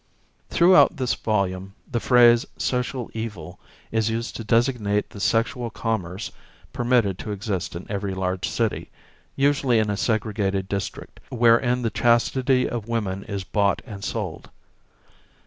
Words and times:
Throughout 0.49 0.97
this 0.97 1.13
volume 1.13 1.75
the 1.91 1.99
phrase 1.99 2.43
"social 2.57 3.11
evil" 3.13 3.59
is 3.91 4.09
used 4.09 4.35
to 4.35 4.43
designate 4.43 5.11
the 5.11 5.19
sexual 5.19 5.69
commerce 5.69 6.31
permitted 6.73 7.19
to 7.19 7.31
exist 7.31 7.75
in 7.75 7.85
every 7.87 8.15
large 8.15 8.49
city, 8.49 8.89
usually 9.35 9.77
in 9.77 9.91
a 9.91 9.97
segregated 9.97 10.67
district, 10.67 11.19
wherein 11.29 11.83
the 11.83 11.91
chastity 11.91 12.67
of 12.67 12.87
women 12.87 13.23
is 13.25 13.43
bought 13.43 13.83
and 13.85 14.03
sold. 14.03 14.49